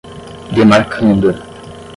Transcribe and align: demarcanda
demarcanda 0.55 1.29